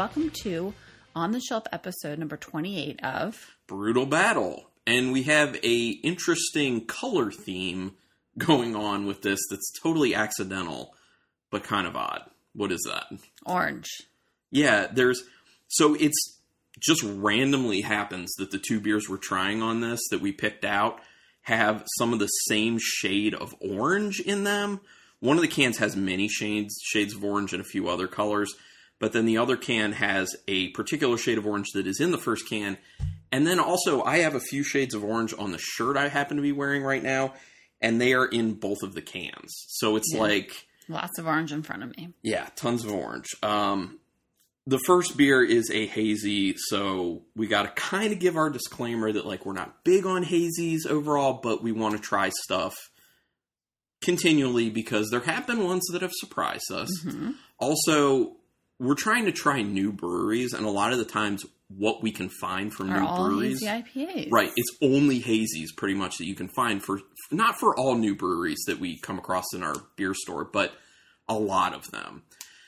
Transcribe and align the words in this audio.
welcome 0.00 0.30
to 0.30 0.72
On 1.14 1.32
the 1.32 1.40
Shelf 1.42 1.64
episode 1.72 2.18
number 2.18 2.38
28 2.38 3.04
of 3.04 3.54
Brutal 3.66 4.06
Battle. 4.06 4.70
And 4.86 5.12
we 5.12 5.24
have 5.24 5.56
a 5.62 5.88
interesting 6.02 6.86
color 6.86 7.30
theme 7.30 7.92
going 8.38 8.74
on 8.74 9.06
with 9.06 9.20
this 9.20 9.38
that's 9.50 9.70
totally 9.78 10.14
accidental, 10.14 10.94
but 11.50 11.64
kind 11.64 11.86
of 11.86 11.96
odd. 11.96 12.22
What 12.54 12.72
is 12.72 12.80
that? 12.88 13.08
Orange. 13.44 13.90
Yeah, 14.50 14.86
there's 14.90 15.22
so 15.68 15.92
it's 15.92 16.38
just 16.78 17.02
randomly 17.02 17.82
happens 17.82 18.32
that 18.38 18.52
the 18.52 18.58
two 18.58 18.80
beers 18.80 19.06
we're 19.06 19.18
trying 19.18 19.60
on 19.60 19.82
this 19.82 20.00
that 20.10 20.22
we 20.22 20.32
picked 20.32 20.64
out 20.64 20.98
have 21.42 21.84
some 21.98 22.14
of 22.14 22.20
the 22.20 22.26
same 22.48 22.78
shade 22.80 23.34
of 23.34 23.54
orange 23.60 24.18
in 24.18 24.44
them. 24.44 24.80
One 25.18 25.36
of 25.36 25.42
the 25.42 25.48
cans 25.48 25.76
has 25.76 25.94
many 25.94 26.26
shades 26.26 26.80
shades 26.82 27.14
of 27.14 27.22
orange 27.22 27.52
and 27.52 27.60
a 27.60 27.68
few 27.68 27.90
other 27.90 28.06
colors, 28.06 28.54
but 29.00 29.12
then 29.12 29.24
the 29.26 29.38
other 29.38 29.56
can 29.56 29.92
has 29.92 30.36
a 30.46 30.68
particular 30.68 31.16
shade 31.18 31.38
of 31.38 31.46
orange 31.46 31.68
that 31.74 31.86
is 31.88 31.98
in 32.00 32.12
the 32.12 32.18
first 32.18 32.48
can. 32.48 32.78
And 33.32 33.46
then 33.46 33.58
also 33.58 34.02
I 34.02 34.18
have 34.18 34.34
a 34.36 34.40
few 34.40 34.62
shades 34.62 34.94
of 34.94 35.02
orange 35.02 35.34
on 35.36 35.50
the 35.52 35.58
shirt 35.58 35.96
I 35.96 36.06
happen 36.08 36.36
to 36.36 36.42
be 36.42 36.52
wearing 36.52 36.82
right 36.84 37.02
now, 37.02 37.34
and 37.80 38.00
they 38.00 38.12
are 38.14 38.26
in 38.26 38.54
both 38.54 38.82
of 38.84 38.94
the 38.94 39.02
cans. 39.02 39.52
So 39.68 39.96
it's 39.96 40.12
Yeah. 40.14 40.20
like 40.20 40.66
Lots 40.88 41.18
of 41.18 41.26
orange 41.26 41.50
in 41.52 41.62
front 41.62 41.82
of 41.82 41.96
me. 41.96 42.12
yeah, 42.22 42.48
tons 42.56 42.84
of 42.84 42.92
orange. 42.92 43.28
Um, 43.42 43.98
the 44.66 44.80
first 44.86 45.16
beer 45.16 45.42
is 45.42 45.70
a 45.70 45.86
hazy, 45.86 46.54
so 46.56 47.22
we 47.34 47.46
got 47.46 47.62
to 47.62 47.68
kind 47.80 48.12
of 48.12 48.18
give 48.18 48.36
our 48.36 48.50
disclaimer 48.50 49.10
that 49.10 49.24
like 49.24 49.46
we're 49.46 49.52
not 49.54 49.82
big 49.84 50.04
on 50.04 50.24
hazies 50.24 50.86
overall, 50.88 51.40
but 51.42 51.62
we 51.62 51.72
want 51.72 51.96
to 51.96 52.00
try 52.02 52.30
stuff 52.44 52.74
continually 54.02 54.70
because 54.70 55.08
there 55.10 55.20
have 55.20 55.46
been 55.46 55.64
ones 55.64 55.82
that 55.92 56.02
have 56.02 56.12
surprised 56.14 56.70
us. 56.72 56.88
hmm 57.02 57.30
Also, 57.58 58.36
we're 58.80 58.94
trying 58.94 59.26
to 59.26 59.32
try 59.32 59.60
new 59.60 59.92
breweries, 59.92 60.54
and 60.54 60.64
a 60.64 60.70
lot 60.70 60.92
of 60.92 60.98
the 60.98 61.04
times, 61.04 61.44
what 61.68 62.02
we 62.02 62.10
can 62.10 62.30
find 62.30 62.72
from 62.72 62.90
Are 62.90 63.00
new 63.00 63.06
all 63.06 63.28
breweries, 63.28 63.60
hazy 63.60 63.66
IPAs. 63.66 64.32
Right. 64.32 64.50
It's 64.56 64.76
only 64.82 65.20
hazies 65.20 65.68
pretty 65.76 65.94
much 65.94 66.16
that 66.18 66.24
you 66.24 66.34
can 66.34 66.48
find 66.48 66.82
for 66.82 67.00
not 67.30 67.60
for 67.60 67.78
all 67.78 67.94
new 67.94 68.16
breweries 68.16 68.58
that 68.66 68.80
we 68.80 68.98
come 68.98 69.18
across 69.18 69.44
in 69.54 69.62
our 69.62 69.76
beer 69.96 70.14
store, 70.14 70.44
but 70.44 70.72
a 71.28 71.34
lot 71.34 71.74
of 71.74 71.90
them. 71.90 72.22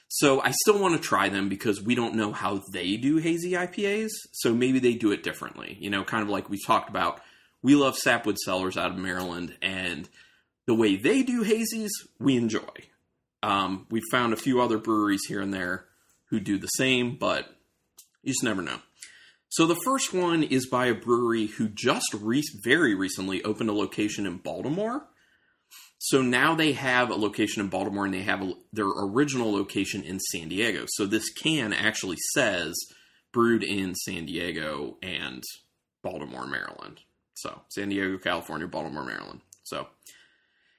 So 0.08 0.42
I 0.42 0.52
still 0.52 0.78
want 0.78 0.94
to 0.94 1.00
try 1.00 1.30
them 1.30 1.48
because 1.48 1.83
we 1.83 1.94
don't 1.94 2.14
know 2.14 2.33
how 2.33 2.62
they 2.72 2.98
do 2.98 3.16
hazy 3.16 3.52
IPAs. 3.52 4.10
So 4.33 4.55
maybe 4.55 4.78
they 4.78 4.92
do 4.92 5.10
it 5.10 5.22
differently. 5.22 5.78
You 5.80 5.88
know, 5.88 6.05
kind 6.05 6.22
of 6.22 6.28
like 6.28 6.50
we 6.50 6.58
talked 6.64 6.90
about. 6.90 7.22
We 7.62 7.74
love 7.74 7.96
Sapwood 7.96 8.38
Cellars 8.38 8.77
out 8.77 8.90
of 8.90 8.98
Maryland, 8.98 9.56
and 9.62 10.08
the 10.66 10.74
way 10.74 10.96
they 10.96 11.22
do 11.22 11.42
hazies, 11.44 11.90
we 12.18 12.36
enjoy. 12.36 12.60
Um, 13.42 13.86
we've 13.90 14.02
found 14.10 14.33
a 14.33 14.36
few 14.36 14.60
other 14.60 14.78
breweries 14.78 15.22
here 15.27 15.40
and 15.40 15.55
there 15.55 15.86
who 16.33 16.41
do 16.41 16.58
the 16.58 16.66
same, 16.66 17.14
but 17.14 17.47
you 18.22 18.33
just 18.33 18.42
never 18.42 18.62
know. 18.62 18.78
So 19.50 19.66
the 19.66 19.78
first 19.84 20.14
one 20.14 20.42
is 20.42 20.66
by 20.66 20.86
a 20.86 20.94
brewery 20.94 21.47
who 21.47 21.69
just 21.69 22.14
re- 22.14 22.42
very 22.64 22.94
recently 22.94 23.44
opened 23.44 23.69
a 23.69 23.74
location 23.74 24.24
in 24.24 24.39
Baltimore. 24.39 25.06
So 25.98 26.22
now 26.22 26.55
they 26.55 26.72
have 26.72 27.11
a 27.11 27.16
location 27.16 27.62
in 27.62 27.69
Baltimore 27.69 28.06
and 28.06 28.14
they 28.14 28.22
have 28.22 28.41
a, 28.41 28.55
their 28.72 28.89
original 28.89 29.52
location 29.52 30.02
in 30.02 30.19
San 30.20 30.48
Diego. 30.48 30.86
So 30.89 31.05
this 31.05 31.28
can 31.30 31.74
actually 31.74 32.16
says 32.33 32.74
brewed 33.30 33.62
in 33.62 33.94
San 33.94 34.24
Diego 34.24 34.96
and 35.02 35.44
Baltimore, 36.02 36.46
Maryland. 36.46 37.00
So 37.34 37.61
San 37.69 37.91
Diego, 37.91 38.17
California, 38.17 38.67
Baltimore, 38.67 39.05
Maryland. 39.05 39.42
So 39.64 39.89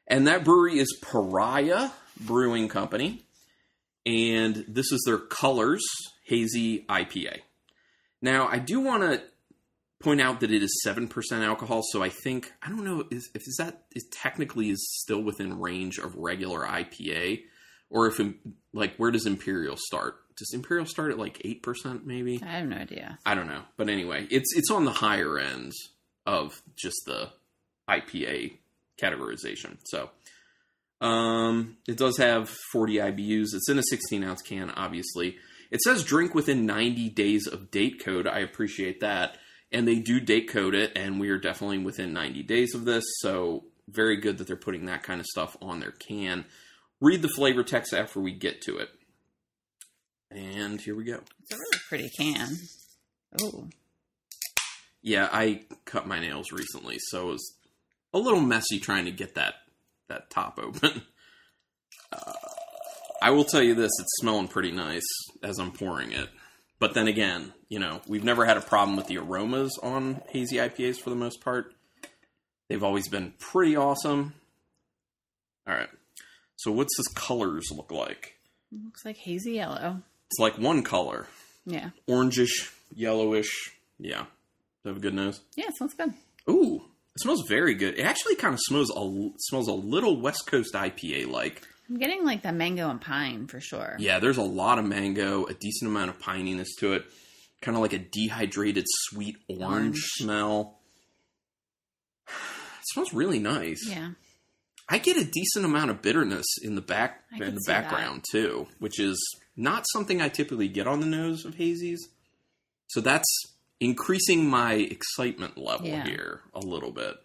and 0.07 0.25
that 0.25 0.43
brewery 0.43 0.79
is 0.79 0.97
Pariah 0.99 1.91
Brewing 2.19 2.69
Company 2.69 3.27
and 4.05 4.65
this 4.67 4.91
is 4.91 5.03
their 5.05 5.17
Colors 5.17 5.83
Hazy 6.25 6.85
IPA. 6.89 7.39
Now, 8.21 8.47
I 8.47 8.59
do 8.59 8.79
want 8.79 9.03
to 9.03 9.21
point 10.01 10.21
out 10.21 10.41
that 10.41 10.51
it 10.51 10.61
is 10.61 10.81
seven 10.83 11.07
percent 11.07 11.43
alcohol, 11.43 11.81
so 11.83 12.03
I 12.03 12.09
think 12.09 12.51
I 12.61 12.69
don't 12.69 12.83
know 12.83 13.05
is, 13.09 13.29
if 13.33 13.41
is 13.41 13.55
that 13.59 13.83
is 13.95 14.05
technically 14.11 14.69
is 14.69 14.85
still 15.01 15.21
within 15.21 15.59
range 15.59 15.97
of 15.97 16.15
regular 16.15 16.61
IPA, 16.61 17.43
or 17.89 18.07
if 18.07 18.19
like 18.73 18.95
where 18.97 19.11
does 19.11 19.25
Imperial 19.25 19.77
start? 19.77 20.15
Does 20.35 20.51
Imperial 20.53 20.85
start 20.85 21.11
at 21.11 21.19
like 21.19 21.41
eight 21.45 21.63
percent 21.63 22.05
maybe? 22.05 22.41
I 22.43 22.57
have 22.57 22.67
no 22.67 22.77
idea. 22.77 23.17
I 23.25 23.35
don't 23.35 23.47
know, 23.47 23.63
but 23.77 23.89
anyway, 23.89 24.27
it's 24.29 24.55
it's 24.55 24.71
on 24.71 24.85
the 24.85 24.91
higher 24.91 25.37
end 25.39 25.71
of 26.25 26.61
just 26.75 26.97
the 27.05 27.29
IPA 27.89 28.57
categorization. 29.01 29.77
So, 29.85 30.09
um, 31.03 31.75
it 31.85 31.97
does 31.97 32.17
have 32.17 32.49
40 32.71 32.95
IBUs. 32.95 33.53
It's 33.53 33.69
in 33.69 33.77
a 33.77 33.83
16 33.83 34.23
ounce 34.23 34.41
can, 34.41 34.69
obviously. 34.71 35.35
It 35.69 35.81
says 35.81 36.03
drink 36.03 36.33
within 36.33 36.65
90 36.65 37.09
days 37.09 37.45
of 37.45 37.69
date 37.69 38.03
code. 38.03 38.25
I 38.25 38.39
appreciate 38.39 39.01
that, 39.01 39.37
and 39.69 39.85
they 39.85 39.99
do 39.99 40.21
date 40.21 40.49
code 40.49 40.73
it, 40.73 40.93
and 40.95 41.19
we 41.19 41.29
are 41.29 41.37
definitely 41.37 41.79
within 41.79 42.13
90 42.13 42.43
days 42.43 42.73
of 42.73 42.85
this. 42.85 43.03
So, 43.19 43.65
very 43.89 44.15
good 44.15 44.37
that 44.37 44.47
they're 44.47 44.55
putting 44.55 44.85
that 44.85 45.03
kind 45.03 45.19
of 45.19 45.25
stuff 45.25 45.57
on 45.61 45.81
their 45.81 45.91
can. 45.91 46.45
Read 47.01 47.21
the 47.21 47.27
flavor 47.27 47.63
text 47.63 47.93
after 47.93 48.21
we 48.21 48.31
get 48.31 48.61
to 48.61 48.77
it. 48.77 48.87
And 50.31 50.79
here 50.79 50.95
we 50.95 51.03
go. 51.03 51.19
It's 51.41 51.51
a 51.51 51.57
really 51.57 51.79
pretty 51.89 52.09
can. 52.17 52.47
Oh, 53.41 53.67
Yeah, 55.01 55.27
I 55.29 55.63
cut 55.83 56.07
my 56.07 56.21
nails 56.21 56.53
recently, 56.53 56.97
so 56.99 57.27
it 57.27 57.31
was 57.33 57.55
a 58.13 58.19
little 58.19 58.39
messy 58.39 58.79
trying 58.79 59.03
to 59.05 59.11
get 59.11 59.35
that 59.35 59.55
that 60.09 60.29
top 60.29 60.59
open. 60.61 61.01
Uh, 62.11 62.31
I 63.23 63.31
will 63.31 63.43
tell 63.43 63.63
you 63.63 63.73
this: 63.73 63.89
it's 63.99 64.17
smelling 64.19 64.47
pretty 64.47 64.71
nice 64.71 65.01
as 65.41 65.57
I'm 65.57 65.71
pouring 65.71 66.11
it. 66.11 66.29
But 66.79 66.93
then 66.93 67.07
again, 67.07 67.53
you 67.69 67.79
know, 67.79 68.01
we've 68.07 68.23
never 68.23 68.45
had 68.45 68.57
a 68.57 68.61
problem 68.61 68.97
with 68.97 69.07
the 69.07 69.17
aromas 69.17 69.79
on 69.81 70.21
hazy 70.29 70.57
IPAs 70.57 70.97
for 70.99 71.09
the 71.09 71.15
most 71.15 71.41
part. 71.43 71.73
They've 72.69 72.83
always 72.83 73.07
been 73.07 73.33
pretty 73.39 73.75
awesome. 73.75 74.33
All 75.67 75.73
right, 75.73 75.89
so 76.57 76.71
what's 76.71 76.95
this 76.97 77.07
colors 77.15 77.67
look 77.75 77.91
like? 77.91 78.35
looks 78.83 79.05
like 79.05 79.17
hazy 79.17 79.53
yellow. 79.53 80.01
It's 80.29 80.39
like 80.39 80.57
one 80.59 80.83
color, 80.83 81.27
Yeah. 81.65 81.91
orangish, 82.09 82.71
yellowish. 82.93 83.71
Yeah, 83.97 84.25
Does 84.25 84.85
it 84.85 84.87
have 84.89 84.97
a 84.97 84.99
good 84.99 85.13
nose. 85.15 85.41
Yeah, 85.55 85.65
it 85.69 85.77
smells 85.77 85.93
good. 85.93 86.13
Ooh, 86.49 86.83
it 87.15 87.21
smells 87.21 87.43
very 87.47 87.73
good. 87.75 87.97
It 87.99 88.03
actually 88.03 88.35
kind 88.35 88.53
of 88.53 88.59
smells 88.61 88.91
a 88.95 89.29
smells 89.39 89.67
a 89.67 89.73
little 89.73 90.19
West 90.21 90.47
Coast 90.47 90.73
IPA 90.73 91.27
like. 91.29 91.61
I'm 91.89 91.97
getting 91.97 92.23
like 92.25 92.41
the 92.43 92.51
mango 92.53 92.89
and 92.89 92.99
pine 93.01 93.47
for 93.47 93.59
sure. 93.59 93.95
Yeah, 93.99 94.19
there's 94.19 94.37
a 94.37 94.41
lot 94.43 94.79
of 94.79 94.85
mango, 94.85 95.45
a 95.45 95.53
decent 95.53 95.91
amount 95.91 96.09
of 96.11 96.19
pininess 96.19 96.69
to 96.79 96.93
it. 96.93 97.03
Kind 97.61 97.75
of 97.75 97.81
like 97.81 97.93
a 97.93 97.99
dehydrated 97.99 98.85
sweet 98.87 99.35
orange, 99.49 99.61
Orange. 99.63 99.97
smell. 100.15 100.79
It 102.83 102.87
smells 102.93 103.13
really 103.13 103.39
nice. 103.39 103.87
Yeah. 103.87 104.09
I 104.89 104.97
get 104.97 105.15
a 105.15 105.23
decent 105.23 105.63
amount 105.63 105.89
of 105.89 106.01
bitterness 106.01 106.45
in 106.61 106.75
the 106.75 106.81
back 106.81 107.21
I 107.31 107.37
in 107.37 107.55
the 107.55 107.61
see 107.61 107.71
that. 107.71 107.89
background 107.89 108.25
too, 108.29 108.67
which 108.79 108.99
is 108.99 109.17
not 109.55 109.85
something 109.93 110.21
I 110.21 110.27
typically 110.27 110.67
get 110.67 110.85
on 110.85 110.99
the 110.99 111.05
nose 111.05 111.45
of 111.45 111.55
hazies. 111.55 111.99
So 112.87 112.99
that's 112.99 113.25
increasing 113.79 114.47
my 114.49 114.73
excitement 114.75 115.57
level 115.57 115.87
Yeah. 115.87 116.05
here 116.05 116.41
a 116.53 116.59
little 116.59 116.91
bit. 116.91 117.17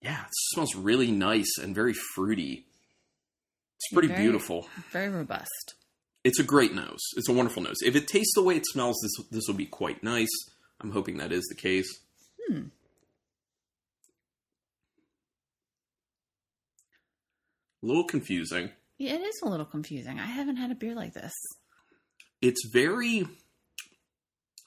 Yeah, 0.00 0.22
it 0.24 0.30
smells 0.52 0.74
really 0.74 1.10
nice 1.10 1.58
and 1.60 1.74
very 1.74 1.92
fruity. 2.14 2.66
It's 3.76 3.92
pretty 3.92 4.08
Very- 4.08 4.22
beautiful. 4.22 4.68
Very 4.92 5.08
robust. 5.08 5.74
It's 6.24 6.38
a 6.40 6.44
great 6.44 6.74
nose. 6.74 7.00
It's 7.16 7.28
a 7.28 7.32
wonderful 7.32 7.62
nose. 7.62 7.76
If 7.84 7.94
it 7.96 8.08
tastes 8.08 8.32
the 8.34 8.42
way 8.42 8.56
it 8.56 8.66
smells, 8.66 8.96
this 9.02 9.26
this 9.30 9.44
will 9.48 9.54
be 9.54 9.66
quite 9.66 10.02
nice. 10.02 10.28
I'm 10.80 10.90
hoping 10.92 11.16
that 11.18 11.32
is 11.32 11.44
the 11.48 11.54
case. 11.54 11.88
Hmm. 12.48 12.66
A 17.82 17.86
little 17.86 18.04
confusing. 18.04 18.70
Yeah, 18.98 19.14
it 19.14 19.20
is 19.20 19.40
a 19.42 19.48
little 19.48 19.66
confusing. 19.66 20.18
I 20.18 20.26
haven't 20.26 20.56
had 20.56 20.70
a 20.70 20.74
beer 20.74 20.94
like 20.94 21.14
this. 21.14 21.32
it's 22.40 22.66
very 22.72 23.26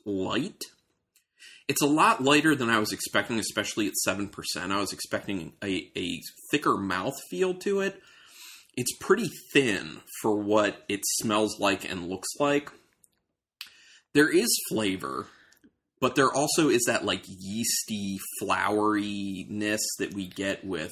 light. 0.06 0.63
It's 1.68 1.81
a 1.81 1.88
lot 1.88 2.24
lighter 2.24 2.56
than 2.56 2.69
I 2.69 2.80
was 2.80 2.92
expecting, 2.92 3.39
especially 3.39 3.88
at 3.88 3.95
seven 3.95 4.27
percent. 4.27 4.71
I 4.71 4.80
was 4.80 4.94
expecting 4.94 5.53
a, 5.63 5.89
a 5.98 6.21
thicker 6.51 6.77
mouth 6.77 7.15
feel 7.30 7.53
to 7.56 7.81
it. 7.81 8.01
It's 8.75 8.95
pretty 9.00 9.30
thin 9.53 10.01
for 10.21 10.36
what 10.38 10.83
it 10.88 11.01
smells 11.03 11.59
like 11.59 11.89
and 11.89 12.07
looks 12.07 12.30
like. 12.39 12.71
There 14.13 14.30
is 14.30 14.50
flavor, 14.69 15.27
but 16.00 16.15
there 16.15 16.33
also 16.33 16.69
is 16.69 16.83
that 16.88 17.06
like 17.06 17.24
yeasty 17.27 18.19
flouryness 18.42 19.80
that 20.00 20.13
we 20.13 20.27
get 20.27 20.65
with 20.65 20.92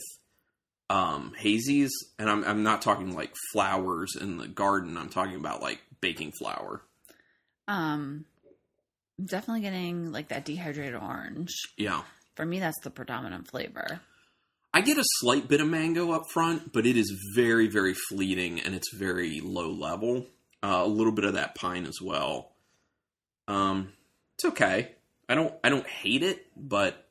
um 0.89 1.33
hazies 1.39 1.91
and 2.17 2.29
I'm 2.29 2.43
I'm 2.43 2.63
not 2.63 2.81
talking 2.81 3.13
like 3.13 3.33
flowers 3.51 4.15
in 4.19 4.37
the 4.37 4.47
garden. 4.47 4.97
I'm 4.97 5.09
talking 5.09 5.35
about 5.35 5.61
like 5.61 5.81
baking 6.01 6.31
flour. 6.39 6.81
Um, 7.67 8.25
I'm 9.19 9.25
definitely 9.25 9.61
getting 9.61 10.11
like 10.13 10.29
that 10.29 10.45
dehydrated 10.45 10.95
orange. 10.95 11.53
Yeah. 11.77 12.03
For 12.35 12.45
me, 12.45 12.59
that's 12.59 12.79
the 12.83 12.89
predominant 12.89 13.49
flavor. 13.49 13.99
I 14.73 14.81
get 14.81 14.97
a 14.97 15.03
slight 15.19 15.47
bit 15.49 15.59
of 15.61 15.67
mango 15.67 16.11
up 16.11 16.23
front, 16.31 16.71
but 16.71 16.85
it 16.85 16.95
is 16.95 17.11
very, 17.35 17.67
very 17.67 17.93
fleeting 18.07 18.61
and 18.61 18.73
it's 18.73 18.93
very 18.93 19.41
low 19.41 19.71
level. 19.71 20.25
Uh, 20.63 20.81
a 20.83 20.87
little 20.87 21.11
bit 21.11 21.25
of 21.25 21.33
that 21.33 21.55
pine 21.55 21.85
as 21.85 21.99
well. 22.01 22.51
Um, 23.47 23.91
it's 24.35 24.45
okay. 24.45 24.91
I 25.27 25.35
don't 25.35 25.53
I 25.63 25.69
don't 25.69 25.87
hate 25.87 26.23
it, 26.23 26.45
but 26.55 27.07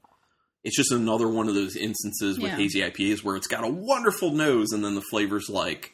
it's 0.65 0.77
just 0.77 0.93
another 0.93 1.29
one 1.29 1.49
of 1.49 1.55
those 1.55 1.77
instances 1.77 2.39
with 2.39 2.51
Yeah. 2.53 2.57
hazy 2.57 2.81
IPAs 2.81 3.23
where 3.23 3.37
it's 3.37 3.47
got 3.47 3.65
a 3.65 3.69
wonderful 3.69 4.31
nose 4.33 4.73
and 4.73 4.83
then 4.85 4.95
the 4.95 5.03
flavor's 5.11 5.49
like 5.51 5.93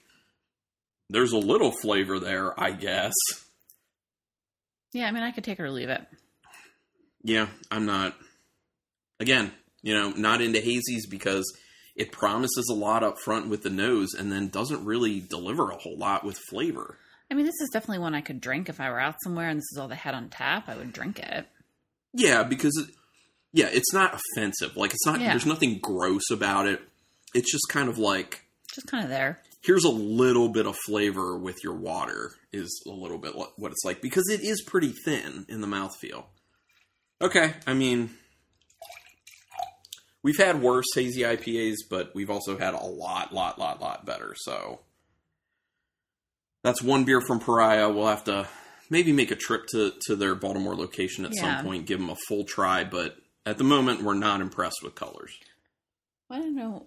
there's 1.10 1.32
a 1.32 1.38
little 1.38 1.72
flavor 1.82 2.18
there, 2.20 2.58
I 2.58 2.70
guess. 2.72 3.12
Yeah, 4.94 5.08
I 5.08 5.10
mean, 5.10 5.24
I 5.24 5.32
could 5.32 5.44
take 5.44 5.58
or 5.60 5.70
leave 5.70 5.88
it. 5.90 6.00
Yeah, 7.22 7.48
I'm 7.70 7.84
not. 7.84 8.14
Again, 9.18 9.52
you 9.82 9.92
know, 9.92 10.10
not 10.10 10.40
into 10.40 10.60
hazies 10.60 11.10
because 11.10 11.44
it 11.96 12.12
promises 12.12 12.68
a 12.70 12.74
lot 12.74 13.02
up 13.02 13.18
front 13.18 13.48
with 13.48 13.62
the 13.62 13.70
nose 13.70 14.14
and 14.14 14.30
then 14.30 14.48
doesn't 14.48 14.84
really 14.84 15.20
deliver 15.20 15.70
a 15.70 15.76
whole 15.76 15.98
lot 15.98 16.24
with 16.24 16.38
flavor. 16.48 16.96
I 17.30 17.34
mean, 17.34 17.44
this 17.44 17.60
is 17.60 17.70
definitely 17.72 17.98
one 17.98 18.14
I 18.14 18.20
could 18.20 18.40
drink 18.40 18.68
if 18.68 18.80
I 18.80 18.88
were 18.88 19.00
out 19.00 19.16
somewhere 19.24 19.48
and 19.48 19.58
this 19.58 19.72
is 19.72 19.78
all 19.78 19.88
they 19.88 19.96
had 19.96 20.14
on 20.14 20.28
tap. 20.28 20.68
I 20.68 20.76
would 20.76 20.92
drink 20.92 21.18
it. 21.18 21.46
Yeah, 22.12 22.44
because 22.44 22.76
it, 22.76 22.94
yeah, 23.52 23.68
it's 23.72 23.92
not 23.92 24.20
offensive. 24.36 24.76
Like 24.76 24.92
it's 24.92 25.06
not. 25.06 25.20
Yeah. 25.20 25.30
There's 25.30 25.46
nothing 25.46 25.80
gross 25.80 26.30
about 26.30 26.66
it. 26.66 26.80
It's 27.34 27.50
just 27.50 27.64
kind 27.68 27.88
of 27.88 27.98
like 27.98 28.44
Just 28.72 28.86
kind 28.86 29.02
of 29.02 29.10
there. 29.10 29.40
Here's 29.64 29.84
a 29.84 29.88
little 29.90 30.48
bit 30.48 30.66
of 30.66 30.76
flavor 30.86 31.36
with 31.38 31.62
your 31.64 31.74
water 31.74 32.32
is 32.52 32.82
a 32.86 32.90
little 32.90 33.18
bit 33.18 33.34
what 33.34 33.72
it's 33.72 33.84
like 33.84 34.00
because 34.02 34.28
it 34.30 34.40
is 34.42 34.62
pretty 34.62 34.92
thin 35.04 35.46
in 35.48 35.60
the 35.60 35.66
mouthfeel. 35.66 36.24
Okay, 37.22 37.54
I 37.66 37.74
mean, 37.74 38.10
we've 40.22 40.36
had 40.38 40.60
worse 40.60 40.86
hazy 40.94 41.22
IPAs, 41.22 41.76
but 41.88 42.14
we've 42.14 42.30
also 42.30 42.58
had 42.58 42.74
a 42.74 42.84
lot, 42.84 43.32
lot, 43.32 43.58
lot, 43.58 43.80
lot 43.80 44.04
better. 44.04 44.34
So 44.36 44.80
that's 46.62 46.82
one 46.82 47.04
beer 47.04 47.20
from 47.20 47.40
Pariah. 47.40 47.88
We'll 47.90 48.06
have 48.08 48.24
to 48.24 48.48
maybe 48.90 49.12
make 49.12 49.30
a 49.30 49.36
trip 49.36 49.66
to 49.68 49.92
to 50.06 50.16
their 50.16 50.34
Baltimore 50.34 50.74
location 50.76 51.24
at 51.24 51.32
Yeah. 51.34 51.56
some 51.58 51.64
point, 51.66 51.86
give 51.86 52.00
them 52.00 52.10
a 52.10 52.16
full 52.28 52.44
try. 52.44 52.84
But 52.84 53.16
at 53.46 53.58
the 53.58 53.64
moment, 53.64 54.02
we're 54.02 54.14
not 54.14 54.40
impressed 54.40 54.82
with 54.82 54.94
colors. 54.94 55.32
I 56.30 56.38
don't 56.38 56.54
know. 56.56 56.86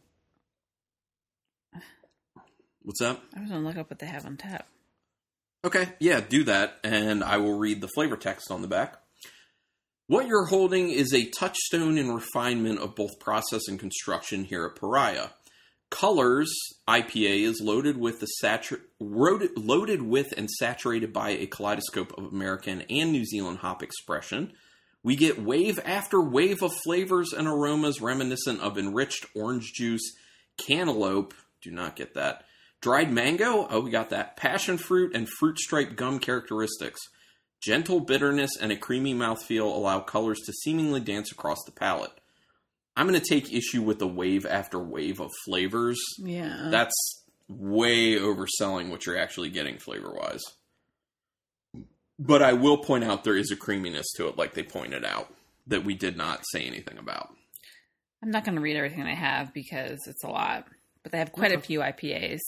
What's 2.88 3.02
up? 3.02 3.22
I 3.36 3.42
was 3.42 3.50
going 3.50 3.64
to 3.64 3.68
look 3.68 3.76
up 3.76 3.90
what 3.90 4.00
they 4.00 4.06
have 4.06 4.26
on 4.26 4.38
tap. 4.38 4.66
Okay, 5.66 5.90
yeah, 6.00 6.22
do 6.22 6.46
that, 6.46 6.80
and 6.86 7.22
I 7.22 7.36
will 7.36 7.60
read 7.60 7.82
the 7.82 7.90
flavor 7.90 8.16
text 8.16 8.50
on 8.50 8.62
the 8.62 8.70
back. 8.70 8.96
What 10.08 10.26
you're 10.26 10.46
holding 10.46 10.90
is 10.90 11.14
a 11.14 11.26
touchstone 11.26 11.98
in 11.98 12.14
refinement 12.14 12.80
of 12.80 12.96
both 12.96 13.20
process 13.20 13.68
and 13.68 13.78
construction 13.78 14.46
here 14.46 14.66
at 14.66 14.80
Pariah. 14.80 15.32
Colors 15.90 16.50
IPA 16.88 17.42
is 17.42 17.60
loaded 17.60 17.98
with 17.98 18.22
the 18.22 18.30
satur- 18.42 18.80
loaded, 19.02 19.58
loaded 19.58 20.04
with 20.04 20.34
and 20.38 20.50
saturated 20.50 21.12
by 21.12 21.32
a 21.32 21.46
kaleidoscope 21.46 22.18
of 22.18 22.32
American 22.32 22.84
and 22.90 23.12
New 23.12 23.26
Zealand 23.26 23.58
hop 23.58 23.84
expression. 23.84 24.54
We 25.04 25.18
get 25.18 25.44
wave 25.44 25.78
after 25.84 26.22
wave 26.22 26.64
of 26.64 26.72
flavors 26.86 27.34
and 27.34 27.50
aromas 27.50 28.00
reminiscent 28.00 28.62
of 28.62 28.78
enriched 28.78 29.26
orange 29.36 29.74
juice, 29.74 30.14
cantaloupe, 30.56 31.34
do 31.62 31.70
not 31.70 31.98
get 31.98 32.14
that, 32.14 32.46
dried 32.82 33.12
mango, 33.12 33.68
oh, 33.70 33.82
we 33.82 33.92
got 33.92 34.10
that, 34.10 34.38
passion 34.38 34.78
fruit, 34.78 35.16
and 35.16 35.28
fruit 35.28 35.60
stripe 35.60 35.96
gum 35.96 36.20
characteristics. 36.20 37.02
Gentle 37.62 38.00
bitterness 38.00 38.52
and 38.60 38.72
a 38.72 38.78
creamy 38.78 39.14
mouthfeel 39.14 39.66
allow 39.66 40.00
colors 40.00 40.40
to 40.46 40.54
seemingly 40.54 41.00
dance 41.00 41.32
across 41.32 41.64
the 41.66 41.72
palate. 41.72 42.12
I'm 42.96 43.08
going 43.08 43.20
to 43.20 43.28
take 43.28 43.54
issue 43.54 43.82
with 43.82 44.00
the 44.00 44.08
wave 44.08 44.46
after 44.46 44.80
wave 44.80 45.20
of 45.20 45.32
flavors. 45.46 46.00
Yeah. 46.18 46.70
That's 46.72 47.24
way 47.48 48.16
overselling 48.16 48.90
what 48.90 49.06
you're 49.06 49.18
actually 49.18 49.50
getting 49.50 49.78
flavor 49.78 50.14
wise. 50.14 50.44
But 52.20 52.42
I 52.42 52.54
will 52.54 52.78
point 52.80 53.04
out 53.04 53.24
there 53.24 53.38
is 53.38 53.52
a 53.52 53.56
creaminess 53.56 54.12
to 54.18 54.28
it, 54.28 54.38
like 54.38 54.54
they 54.54 54.64
pointed 54.64 55.06
out, 55.06 55.32
that 55.68 55.86
we 55.86 55.94
did 55.94 56.18
not 56.18 56.44
say 56.52 56.64
anything 56.64 56.98
about. 56.98 57.30
I'm 58.24 58.32
not 58.32 58.44
going 58.44 58.56
to 58.56 58.62
read 58.62 58.76
everything 58.76 59.04
they 59.04 59.16
have 59.16 59.54
because 59.54 60.00
it's 60.08 60.24
a 60.24 60.30
lot, 60.30 60.66
but 61.04 61.12
they 61.12 61.20
have 61.20 61.32
quite 61.32 61.52
a 61.52 61.62
few 61.62 61.80
IPAs. 61.82 62.40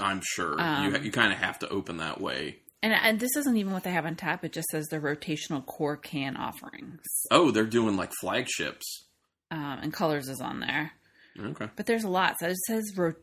I'm 0.00 0.20
sure 0.24 0.60
Um, 0.60 0.94
you 0.94 1.00
you 1.00 1.10
kind 1.12 1.32
of 1.32 1.38
have 1.38 1.58
to 1.60 1.68
open 1.68 1.98
that 1.98 2.20
way. 2.20 2.56
And, 2.82 2.92
and 2.92 3.18
this 3.18 3.34
isn't 3.36 3.56
even 3.56 3.72
what 3.72 3.82
they 3.82 3.90
have 3.90 4.06
on 4.06 4.14
tap. 4.14 4.44
It 4.44 4.52
just 4.52 4.68
says 4.68 4.86
the 4.86 4.98
rotational 5.00 5.64
core 5.66 5.96
can 5.96 6.36
offerings. 6.36 7.00
Oh, 7.30 7.50
they're 7.50 7.64
doing 7.66 7.96
like 7.96 8.12
flagships. 8.20 9.06
Um, 9.50 9.78
and 9.82 9.92
colors 9.92 10.28
is 10.28 10.40
on 10.40 10.60
there. 10.60 10.92
Okay. 11.40 11.68
But 11.74 11.86
there's 11.86 12.04
a 12.04 12.08
lot. 12.08 12.36
So 12.38 12.46
it 12.48 12.56
says 12.68 12.92
ro- 12.96 13.14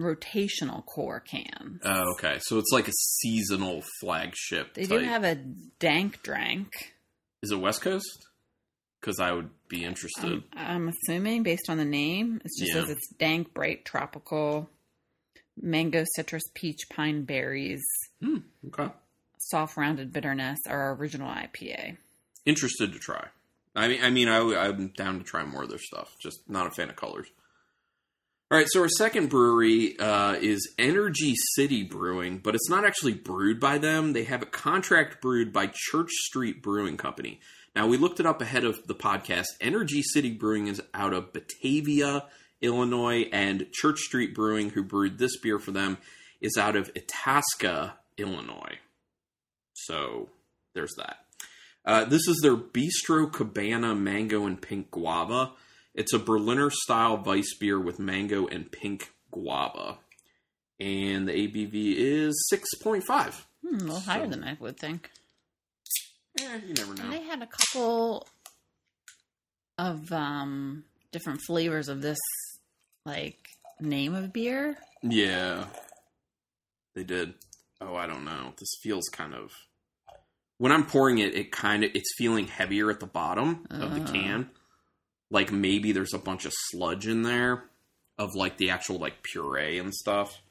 rotational 0.00 0.84
core 0.86 1.20
cans. 1.20 1.80
Oh, 1.84 2.12
okay. 2.14 2.38
So 2.42 2.58
it's 2.58 2.72
like 2.72 2.88
a 2.88 2.92
seasonal 2.92 3.82
flagship. 4.00 4.74
They 4.74 4.86
type. 4.86 5.00
do 5.00 5.04
have 5.04 5.24
a 5.24 5.36
dank 5.78 6.22
drank. 6.22 6.92
Is 7.42 7.52
it 7.52 7.60
West 7.60 7.82
Coast? 7.82 8.26
Because 9.00 9.18
I 9.20 9.32
would 9.32 9.50
be 9.68 9.84
interested. 9.84 10.42
I'm, 10.52 10.66
I'm 10.86 10.88
assuming 10.88 11.42
based 11.42 11.68
on 11.70 11.78
the 11.78 11.84
name, 11.84 12.40
it 12.44 12.50
just 12.58 12.74
Yeah. 12.74 12.80
says 12.82 12.90
it's 12.90 13.08
dank, 13.18 13.54
bright, 13.54 13.84
tropical, 13.84 14.68
mango, 15.62 16.04
citrus, 16.14 16.44
peach, 16.54 16.88
pine, 16.90 17.24
berries, 17.24 17.82
Hmm, 18.22 18.38
okay. 18.68 18.92
soft, 19.38 19.76
rounded 19.76 20.12
bitterness. 20.12 20.58
Our 20.68 20.94
original 20.94 21.28
IPA. 21.28 21.96
Interested 22.46 22.92
to 22.92 22.98
try. 22.98 23.28
I 23.76 23.88
mean, 23.88 24.02
I 24.02 24.10
mean, 24.10 24.28
I, 24.28 24.38
I'm 24.38 24.88
down 24.88 25.18
to 25.18 25.24
try 25.24 25.44
more 25.44 25.62
of 25.62 25.68
their 25.68 25.78
stuff. 25.78 26.14
Just 26.20 26.48
not 26.48 26.66
a 26.66 26.70
fan 26.70 26.90
of 26.90 26.96
colors. 26.96 27.28
All 28.50 28.58
right, 28.58 28.66
so 28.68 28.80
our 28.80 28.88
second 28.88 29.28
brewery 29.30 29.96
uh, 30.00 30.32
is 30.32 30.74
Energy 30.76 31.34
City 31.54 31.84
Brewing, 31.84 32.38
but 32.38 32.56
it's 32.56 32.68
not 32.68 32.84
actually 32.84 33.14
brewed 33.14 33.60
by 33.60 33.78
them. 33.78 34.12
They 34.12 34.24
have 34.24 34.42
a 34.42 34.46
contract 34.46 35.20
brewed 35.22 35.52
by 35.52 35.70
Church 35.72 36.10
Street 36.10 36.60
Brewing 36.60 36.96
Company. 36.96 37.38
Now, 37.76 37.86
we 37.86 37.96
looked 37.96 38.18
it 38.18 38.26
up 38.26 38.42
ahead 38.42 38.64
of 38.64 38.84
the 38.88 38.94
podcast. 38.96 39.44
Energy 39.60 40.02
City 40.02 40.32
Brewing 40.32 40.66
is 40.66 40.82
out 40.92 41.12
of 41.12 41.32
Batavia, 41.32 42.24
Illinois, 42.62 43.28
and 43.32 43.66
Church 43.72 43.98
Street 44.00 44.34
Brewing, 44.34 44.70
who 44.70 44.82
brewed 44.82 45.18
this 45.18 45.36
beer 45.38 45.58
for 45.58 45.70
them, 45.70 45.98
is 46.40 46.56
out 46.58 46.76
of 46.76 46.90
Itasca, 46.96 47.94
Illinois. 48.18 48.78
So 49.74 50.28
there's 50.74 50.94
that. 50.98 51.24
Uh, 51.84 52.04
this 52.04 52.28
is 52.28 52.38
their 52.42 52.56
Bistro 52.56 53.32
Cabana 53.32 53.94
Mango 53.94 54.46
and 54.46 54.60
Pink 54.60 54.90
Guava. 54.90 55.52
It's 55.94 56.12
a 56.12 56.18
Berliner 56.18 56.70
style 56.70 57.16
Weiss 57.16 57.56
beer 57.58 57.80
with 57.80 57.98
mango 57.98 58.46
and 58.46 58.70
pink 58.70 59.10
guava. 59.32 59.98
And 60.78 61.26
the 61.28 61.32
ABV 61.32 61.94
is 61.96 62.50
6.5. 62.52 63.44
Hmm, 63.66 63.74
a 63.74 63.78
little 63.78 64.00
higher 64.00 64.26
than 64.28 64.44
I 64.44 64.56
would 64.60 64.78
think. 64.78 65.10
Eh, 66.38 66.58
you 66.66 66.74
never 66.74 66.92
And 66.92 66.98
know. 67.04 67.10
they 67.10 67.22
had 67.22 67.42
a 67.42 67.48
couple 67.48 68.26
of 69.78 70.12
um, 70.12 70.84
different 71.12 71.40
flavors 71.46 71.88
of 71.88 72.02
this, 72.02 72.18
like 73.04 73.38
name 73.80 74.14
of 74.14 74.32
beer. 74.32 74.76
Yeah. 75.02 75.64
They 76.94 77.04
did. 77.04 77.34
Oh, 77.80 77.94
I 77.94 78.06
don't 78.06 78.24
know. 78.24 78.52
This 78.58 78.70
feels 78.82 79.08
kind 79.08 79.34
of. 79.34 79.52
When 80.58 80.72
I'm 80.72 80.84
pouring 80.84 81.18
it, 81.18 81.34
it 81.34 81.52
kind 81.52 81.84
of 81.84 81.90
it's 81.94 82.14
feeling 82.18 82.46
heavier 82.46 82.90
at 82.90 83.00
the 83.00 83.06
bottom 83.06 83.66
of 83.70 83.94
the 83.94 84.02
Uh. 84.02 84.12
can. 84.12 84.50
Like 85.30 85.52
maybe 85.52 85.92
there's 85.92 86.12
a 86.14 86.18
bunch 86.18 86.44
of 86.44 86.52
sludge 86.54 87.06
in 87.06 87.22
there 87.22 87.64
of 88.18 88.34
like 88.34 88.58
the 88.58 88.70
actual 88.70 88.98
like 88.98 89.22
puree 89.22 89.78
and 89.78 89.94
stuff. 89.94 90.42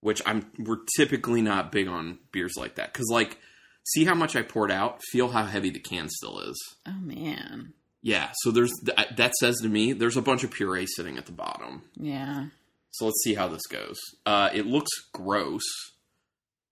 Which 0.00 0.20
I'm 0.26 0.50
we're 0.58 0.84
typically 0.96 1.42
not 1.42 1.72
big 1.72 1.88
on 1.88 2.18
beers 2.32 2.54
like 2.56 2.74
that 2.76 2.92
cuz 2.92 3.06
like 3.10 3.38
see 3.84 4.04
how 4.04 4.14
much 4.14 4.36
I 4.36 4.42
poured 4.42 4.70
out, 4.70 5.00
feel 5.10 5.28
how 5.30 5.44
heavy 5.46 5.70
the 5.70 5.80
can 5.80 6.08
still 6.10 6.40
is. 6.40 6.60
Oh 6.86 7.00
man, 7.00 7.72
Yeah, 8.02 8.30
so 8.42 8.50
there's 8.50 8.72
that, 8.84 9.16
that 9.16 9.34
says 9.40 9.56
to 9.62 9.68
me 9.68 9.92
there's 9.92 10.16
a 10.16 10.22
bunch 10.22 10.44
of 10.44 10.50
puree 10.50 10.86
sitting 10.86 11.18
at 11.18 11.26
the 11.26 11.32
bottom. 11.32 11.82
yeah. 11.96 12.46
So 12.90 13.04
let's 13.04 13.22
see 13.22 13.34
how 13.34 13.48
this 13.48 13.66
goes. 13.66 13.96
Uh, 14.26 14.48
it 14.52 14.66
looks 14.66 14.90
gross. 15.12 15.62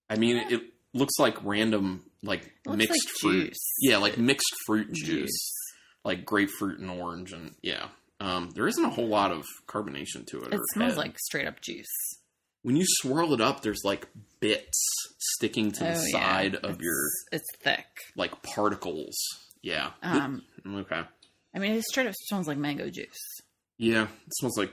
I 0.09 0.17
mean, 0.17 0.37
it, 0.51 0.63
looks 0.95 1.19
like 1.19 1.37
random, 1.45 2.05
like 2.23 2.51
mixed 2.67 2.91
like 2.91 3.01
fruit. 3.21 3.47
juice. 3.49 3.73
Yeah, 3.81 3.99
like 3.99 4.17
mixed 4.19 4.51
fruit 4.67 4.93
juice, 4.93 5.05
Juice. 5.07 5.53
like 6.05 6.25
grapefruit 6.25 6.79
and 6.79 6.91
orange, 6.91 7.33
and 7.33 7.55
yeah. 7.63 7.89
Um, 8.19 8.49
there 8.55 8.67
isn't 8.67 8.83
a 8.85 8.89
whole 8.89 9.09
lot 9.09 9.31
of 9.31 9.45
carbonation 9.69 10.27
to 10.29 10.41
it. 10.41 10.55
It 10.55 10.61
smells 10.73 10.93
head. 10.95 10.99
like 10.99 11.19
straight 11.19 11.47
up 11.47 11.61
juice. 11.61 11.87
when 12.63 12.77
you 12.77 12.85
swirl 12.87 13.35
it 13.35 13.43
up. 13.43 13.61
There's 13.61 13.83
like 13.85 14.09
bits 14.41 14.83
sticking 15.19 15.71
to 15.73 15.81
the 15.85 15.91
Oh, 15.91 16.03
yeah. 16.07 16.13
side 16.13 16.55
of 16.55 16.65
It's- 16.77 16.79
your 16.81 17.09
It's 17.31 17.45
thick. 17.63 17.85
like 18.17 18.41
particles. 18.43 19.15
Yeah. 19.63 19.91
Um, 20.03 20.43
okay. 20.67 21.03
I 21.55 21.59
mean, 21.59 21.73
it 21.73 21.85
straight 21.85 22.07
up 22.07 22.15
smells 22.15 22.49
like 22.49 22.59
mango 22.59 22.91
juice. 22.91 23.41
Yeah, 23.79 24.05
it 24.05 24.33
smells 24.39 24.59
like 24.59 24.73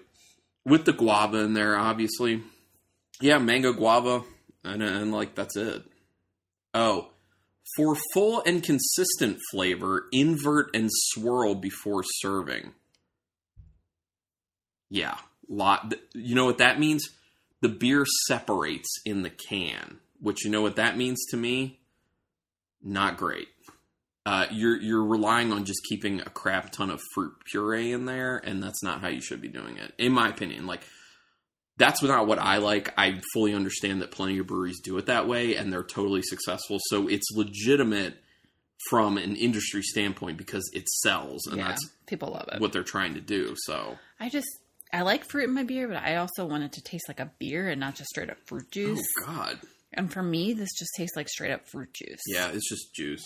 with 0.65 0.85
the 0.85 0.93
guava 0.93 1.39
in 1.39 1.53
there, 1.53 1.77
obviously. 1.77 2.41
Yeah, 3.21 3.37
mango 3.37 3.73
guava, 3.73 4.23
and, 4.63 4.81
and 4.81 5.11
like 5.11 5.35
that's 5.35 5.55
it. 5.55 5.83
Oh, 6.73 7.09
for 7.77 7.95
full 8.13 8.41
and 8.45 8.63
consistent 8.63 9.39
flavor, 9.51 10.05
invert 10.11 10.75
and 10.75 10.89
swirl 10.91 11.55
before 11.55 12.03
serving. 12.03 12.73
Yeah, 14.89 15.17
lot. 15.47 15.93
You 16.13 16.35
know 16.35 16.45
what 16.45 16.57
that 16.57 16.79
means? 16.79 17.09
The 17.61 17.69
beer 17.69 18.05
separates 18.27 18.89
in 19.05 19.23
the 19.23 19.29
can 19.29 19.99
which 20.23 20.45
you 20.45 20.49
know 20.49 20.61
what 20.61 20.77
that 20.77 20.97
means 20.97 21.25
to 21.29 21.37
me? 21.37 21.79
Not 22.81 23.17
great. 23.17 23.49
Uh, 24.25 24.45
you're 24.51 24.79
you're 24.81 25.03
relying 25.05 25.51
on 25.51 25.65
just 25.65 25.81
keeping 25.89 26.21
a 26.21 26.29
crap 26.29 26.71
ton 26.71 26.89
of 26.89 27.01
fruit 27.13 27.33
puree 27.45 27.91
in 27.91 28.05
there, 28.05 28.37
and 28.37 28.63
that's 28.63 28.81
not 28.81 29.01
how 29.01 29.09
you 29.09 29.21
should 29.21 29.41
be 29.41 29.49
doing 29.49 29.77
it, 29.77 29.93
in 29.97 30.13
my 30.13 30.29
opinion. 30.29 30.65
Like 30.65 30.81
that's 31.77 32.01
not 32.01 32.27
what 32.27 32.39
I 32.39 32.57
like. 32.57 32.93
I 32.97 33.19
fully 33.33 33.53
understand 33.53 34.01
that 34.01 34.11
plenty 34.11 34.37
of 34.37 34.47
breweries 34.47 34.79
do 34.81 34.97
it 34.97 35.07
that 35.07 35.27
way, 35.27 35.55
and 35.55 35.73
they're 35.73 35.83
totally 35.83 36.21
successful. 36.21 36.77
So 36.87 37.07
it's 37.07 37.25
legitimate 37.35 38.15
from 38.89 39.17
an 39.17 39.35
industry 39.35 39.81
standpoint 39.81 40.37
because 40.37 40.69
it 40.73 40.87
sells, 40.87 41.45
and 41.47 41.57
yeah, 41.57 41.69
that's 41.69 41.89
people 42.05 42.29
love 42.31 42.47
it. 42.53 42.61
what 42.61 42.71
they're 42.71 42.83
trying 42.83 43.15
to 43.15 43.21
do. 43.21 43.55
So 43.57 43.97
I 44.21 44.29
just 44.29 44.47
I 44.93 45.01
like 45.01 45.25
fruit 45.25 45.49
in 45.49 45.53
my 45.53 45.63
beer, 45.63 45.87
but 45.89 45.97
I 45.97 46.15
also 46.17 46.45
want 46.45 46.63
it 46.63 46.71
to 46.73 46.81
taste 46.81 47.05
like 47.09 47.19
a 47.19 47.31
beer 47.39 47.67
and 47.69 47.79
not 47.79 47.95
just 47.95 48.09
straight 48.11 48.29
up 48.29 48.37
fruit 48.45 48.71
juice. 48.71 49.01
oh 49.21 49.25
god, 49.25 49.59
And 49.93 50.13
for 50.13 50.23
me, 50.23 50.53
this 50.53 50.69
just 50.77 50.91
tastes 50.97 51.17
like 51.17 51.27
straight 51.27 51.51
up 51.51 51.67
fruit 51.67 51.93
juice. 51.93 52.21
yeah, 52.27 52.49
it's 52.53 52.69
just 52.69 52.93
juice. 52.95 53.25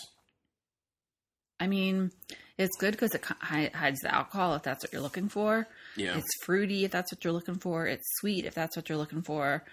I 1.59 1.67
mean, 1.67 2.11
it's 2.57 2.75
good 2.77 2.91
because 2.91 3.13
it 3.15 3.23
hides 3.25 3.99
the 4.01 4.13
alcohol 4.13 4.55
if 4.55 4.63
that's 4.63 4.83
what 4.83 4.93
you're 4.93 5.01
looking 5.01 5.29
for. 5.29 5.67
Yeah, 5.95 6.17
It's 6.17 6.27
fruity 6.43 6.85
if 6.85 6.91
that's 6.91 7.11
what 7.13 7.23
you're 7.23 7.33
looking 7.33 7.57
for. 7.59 7.85
It's 7.87 8.05
sweet 8.19 8.45
if 8.45 8.53
that's 8.53 8.75
what 8.75 8.89
you're 8.89 8.97
looking 8.97 9.21
for. 9.23 9.63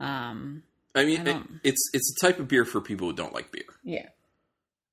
Um, 0.00 0.62
I 0.94 1.04
mean, 1.04 1.26
I 1.28 1.30
it, 1.38 1.42
it's 1.64 1.90
it's 1.92 2.14
a 2.16 2.26
type 2.26 2.40
of 2.40 2.48
beer 2.48 2.64
for 2.64 2.80
people 2.80 3.08
who 3.08 3.14
don't 3.14 3.34
like 3.34 3.52
beer. 3.52 3.64
yeah. 3.84 4.08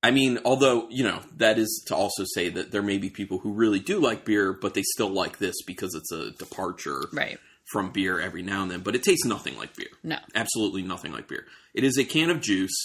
I 0.02 0.12
mean, 0.12 0.38
although 0.44 0.86
you 0.88 1.02
know 1.02 1.20
that 1.38 1.58
is 1.58 1.82
to 1.88 1.96
also 1.96 2.24
say 2.34 2.48
that 2.50 2.70
there 2.70 2.82
may 2.82 2.98
be 2.98 3.10
people 3.10 3.38
who 3.38 3.52
really 3.52 3.80
do 3.80 3.98
like 3.98 4.24
beer, 4.24 4.52
but 4.52 4.74
they 4.74 4.82
still 4.82 5.08
like 5.08 5.38
this 5.38 5.56
because 5.66 5.94
it's 5.96 6.12
a 6.12 6.30
departure 6.32 7.02
Right. 7.12 7.38
from 7.72 7.90
beer 7.90 8.20
every 8.20 8.42
now 8.42 8.62
and 8.62 8.70
then. 8.70 8.80
But 8.80 8.94
it 8.94 9.02
tastes 9.02 9.24
nothing 9.24 9.56
like 9.56 9.74
beer. 9.74 9.88
No. 10.04 10.18
Absolutely 10.34 10.82
nothing 10.82 11.10
like 11.12 11.26
beer. 11.26 11.46
It 11.74 11.82
is 11.82 11.98
a 11.98 12.04
can 12.04 12.30
of 12.30 12.40
juice 12.40 12.76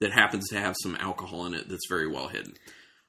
that 0.00 0.12
happens 0.12 0.48
to 0.50 0.58
have 0.60 0.74
some 0.82 0.94
alcohol 1.00 1.46
in 1.46 1.54
it 1.54 1.68
that's 1.70 1.88
very 1.88 2.06
well 2.08 2.28
hidden. 2.28 2.54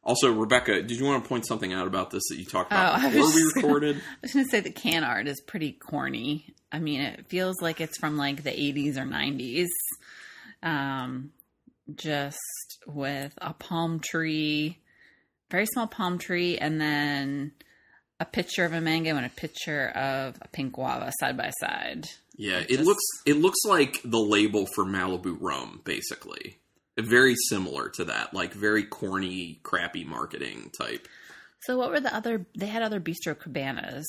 Also, 0.03 0.31
Rebecca, 0.31 0.81
did 0.81 0.91
you 0.97 1.05
want 1.05 1.23
to 1.23 1.27
point 1.29 1.45
something 1.45 1.73
out 1.73 1.85
about 1.87 2.09
this 2.09 2.23
that 2.29 2.37
you 2.37 2.45
talked 2.45 2.71
about 2.71 2.99
Oh, 2.99 3.09
before 3.09 3.27
we 3.27 3.41
just 3.41 3.55
gonna- 3.55 3.67
recorded? 3.67 3.95
I 4.11 4.17
was 4.21 4.33
going 4.33 4.45
to 4.45 4.51
say 4.51 4.59
the 4.61 4.71
can 4.71 5.03
art 5.03 5.27
is 5.27 5.41
pretty 5.41 5.73
corny. 5.73 6.53
I 6.71 6.79
mean, 6.79 7.01
it 7.01 7.27
feels 7.27 7.61
like 7.61 7.81
it's 7.81 7.97
from 7.97 8.17
like 8.17 8.43
the 8.43 8.51
80s 8.51 8.97
or 8.97 9.03
90s. 9.05 9.67
Um, 10.63 11.31
just 11.95 12.37
with 12.87 13.33
a 13.41 13.53
palm 13.53 13.99
tree, 13.99 14.77
very 15.51 15.65
small 15.65 15.87
palm 15.87 16.17
tree, 16.17 16.57
and 16.57 16.79
then 16.79 17.51
a 18.19 18.25
picture 18.25 18.65
of 18.65 18.73
a 18.73 18.81
mango 18.81 19.15
and 19.15 19.25
a 19.25 19.29
picture 19.29 19.89
of 19.89 20.37
a 20.41 20.47
pink 20.49 20.73
guava 20.73 21.11
side 21.19 21.37
by 21.37 21.49
side. 21.59 22.05
Yeah, 22.35 22.59
it 22.59 22.69
Just- 22.69 22.83
looks 22.85 23.03
it 23.25 23.37
looks 23.37 23.59
like 23.65 24.01
the 24.03 24.19
label 24.19 24.65
for 24.75 24.85
Malibu 24.85 25.37
rum, 25.39 25.81
basically. 25.83 26.59
Very 27.05 27.35
similar 27.49 27.89
to 27.89 28.05
that, 28.05 28.33
like 28.33 28.53
very 28.53 28.83
corny, 28.83 29.59
crappy 29.63 30.03
marketing 30.03 30.71
type. 30.79 31.07
So, 31.61 31.77
what 31.77 31.89
were 31.91 31.99
the 31.99 32.13
other? 32.15 32.45
They 32.57 32.67
had 32.67 32.81
other 32.83 32.99
bistro 32.99 33.37
cabanas. 33.37 34.07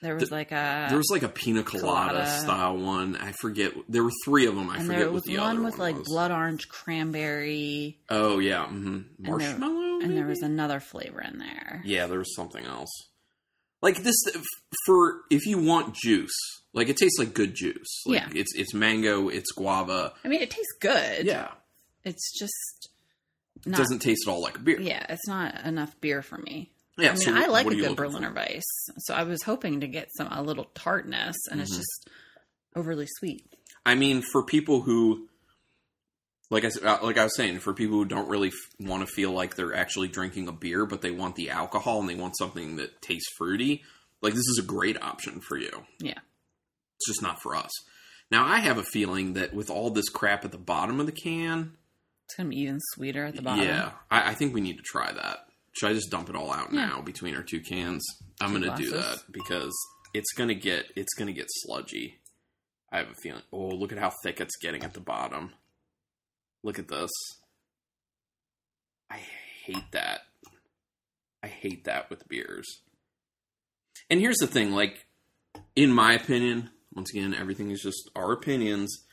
There 0.00 0.14
was 0.14 0.30
like 0.30 0.52
a. 0.52 0.86
There 0.88 0.98
was 0.98 1.08
like 1.10 1.22
a 1.24 1.28
pina 1.28 1.62
colada, 1.64 2.10
colada. 2.10 2.26
style 2.26 2.76
one. 2.76 3.16
I 3.16 3.32
forget. 3.40 3.72
There 3.88 4.04
were 4.04 4.12
three 4.24 4.46
of 4.46 4.54
them. 4.54 4.70
I 4.70 4.76
and 4.76 4.84
forget 4.86 4.98
there 4.98 5.06
what 5.08 5.14
was 5.14 5.22
the 5.24 5.38
one 5.38 5.56
other 5.56 5.64
with 5.64 5.78
one 5.78 5.80
like 5.88 5.96
was. 5.98 6.06
blood 6.08 6.30
orange 6.30 6.68
cranberry, 6.68 7.98
Oh 8.08 8.38
yeah, 8.38 8.64
mm-hmm. 8.66 8.86
And 8.86 9.04
there- 9.18 9.30
marshmallow. 9.38 10.00
and 10.00 10.16
there 10.16 10.26
was 10.26 10.42
another 10.42 10.78
flavor 10.80 11.20
in 11.20 11.38
there. 11.38 11.82
yeah, 11.84 12.06
there 12.06 12.18
was 12.18 12.34
something 12.36 12.64
else. 12.64 12.90
Like 13.82 14.02
this 14.02 14.16
for 14.86 15.20
if 15.30 15.46
you 15.46 15.58
want 15.58 15.94
juice, 15.94 16.34
like 16.72 16.88
it 16.88 16.96
tastes 16.96 17.18
like 17.18 17.32
good 17.34 17.54
juice. 17.54 18.02
Like 18.06 18.22
Yeah. 18.34 18.40
it's 18.40 18.54
it's 18.56 18.74
mango, 18.74 19.28
it's 19.28 19.52
guava. 19.52 20.14
I 20.24 20.28
mean, 20.28 20.42
it 20.42 20.50
tastes 20.50 20.74
good. 20.80 21.26
Yeah, 21.26 21.48
It's 22.08 22.38
just 22.38 22.88
it 23.66 23.72
doesn't 23.72 23.98
taste 24.00 24.26
at 24.26 24.30
all 24.30 24.40
like 24.42 24.62
beer. 24.64 24.80
yeah, 24.80 25.04
it's 25.08 25.26
not 25.28 25.64
enough 25.64 25.94
beer 26.00 26.22
for 26.22 26.38
me. 26.38 26.70
Yeah, 26.96 27.10
I 27.10 27.12
mean, 27.12 27.20
so 27.22 27.34
I 27.36 27.46
like 27.46 27.66
a 27.66 27.74
good 27.74 27.96
Berliner 27.96 28.30
for? 28.30 28.34
Weiss, 28.36 28.64
so 28.98 29.14
I 29.14 29.22
was 29.22 29.42
hoping 29.42 29.80
to 29.80 29.86
get 29.88 30.08
some 30.16 30.28
a 30.30 30.42
little 30.42 30.64
tartness, 30.74 31.36
and 31.50 31.60
it's 31.60 31.72
Mhm. 31.72 31.78
just 31.78 32.08
overly 32.74 33.06
sweet. 33.18 33.44
I 33.86 33.94
mean, 33.94 34.20
for 34.22 34.42
people 34.44 34.82
who, 34.82 35.28
like 36.50 36.64
I 36.64 36.70
said, 36.70 36.84
uh, 36.84 36.98
like 37.02 37.18
I 37.18 37.24
was 37.24 37.36
saying, 37.36 37.60
for 37.60 37.72
people 37.74 37.98
who 37.98 38.04
don't 38.04 38.28
really 38.28 38.48
f- 38.48 38.54
want 38.80 39.06
to 39.06 39.12
feel 39.12 39.30
like 39.32 39.54
they're 39.54 39.74
actually 39.74 40.08
drinking 40.08 40.48
a 40.48 40.52
beer, 40.52 40.86
but 40.86 41.02
they 41.02 41.10
want 41.10 41.36
the 41.36 41.50
alcohol 41.50 42.00
and 42.00 42.08
they 42.08 42.14
want 42.14 42.36
something 42.38 42.76
that 42.76 43.00
tastes 43.02 43.32
fruity, 43.36 43.82
like 44.22 44.32
this 44.34 44.46
is 44.48 44.58
a 44.58 44.66
great 44.66 45.00
option 45.02 45.40
for 45.40 45.56
you. 45.56 45.84
Yeah. 46.00 46.18
It's 46.96 47.06
just 47.06 47.22
not 47.22 47.40
for 47.42 47.54
us. 47.54 47.70
Now, 48.30 48.44
I 48.46 48.58
have 48.58 48.76
a 48.78 48.82
feeling 48.82 49.34
that 49.34 49.54
with 49.54 49.70
all 49.70 49.90
this 49.90 50.08
crap 50.08 50.44
at 50.44 50.50
the 50.52 50.58
bottom 50.58 50.98
of 51.00 51.06
the 51.06 51.12
can, 51.12 51.76
It's 52.28 52.36
gonna 52.36 52.50
be 52.50 52.60
even 52.60 52.78
sweeter 52.94 53.24
at 53.24 53.36
the 53.36 53.42
bottom. 53.42 53.64
yeah, 53.64 53.92
I, 54.10 54.30
I 54.30 54.34
think 54.34 54.52
we 54.54 54.60
need 54.60 54.76
to 54.76 54.82
try 54.82 55.10
that. 55.10 55.46
Should 55.72 55.90
I 55.90 55.94
just 55.94 56.10
dump 56.10 56.28
it 56.28 56.36
all 56.36 56.52
out 56.52 56.72
Yeah. 56.72 56.86
now 56.86 57.00
between 57.00 57.34
our 57.34 57.42
two 57.42 57.60
cans? 57.60 58.04
I'm 58.40 58.52
Two 58.52 58.60
gonna 58.66 58.76
do 58.76 58.90
that 58.90 59.18
because 59.30 59.74
it's 60.12 60.32
gonna 60.36 60.54
get 60.54 60.86
it's 60.94 61.14
gonna 61.14 61.32
get 61.32 61.46
sludgy. 61.48 62.18
I 62.92 62.98
have 62.98 63.08
a 63.10 63.14
feeling. 63.22 63.42
Oh, 63.52 63.68
look 63.68 63.92
at 63.92 63.98
how 63.98 64.12
thick 64.22 64.40
it's 64.40 64.56
getting 64.60 64.82
at 64.84 64.92
the 64.94 65.00
bottom. 65.00 65.52
Look 66.62 66.78
at 66.78 66.88
this. 66.88 67.10
I 69.10 69.20
hate 69.64 69.90
that. 69.92 70.20
I 71.42 71.46
hate 71.46 71.84
that 71.84 72.10
with 72.10 72.28
beers. 72.28 72.66
And 74.10 74.20
here's 74.20 74.38
the 74.38 74.46
thing, 74.46 74.72
like 74.72 75.06
in 75.76 75.92
my 75.92 76.12
opinion, 76.14 76.70
once 76.94 77.10
again, 77.10 77.34
everything 77.34 77.70
is 77.70 77.80
just 77.80 78.10
our 78.16 78.32
opinions. 78.32 79.04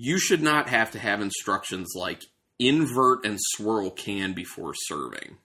You 0.00 0.20
should 0.20 0.42
not 0.42 0.68
have 0.68 0.92
to 0.92 0.98
have 1.00 1.20
instructions 1.20 1.88
like 1.96 2.22
invert 2.60 3.24
and 3.26 3.36
swirl 3.40 3.90
can 3.90 4.32
before 4.32 4.72
serving. 4.74 5.38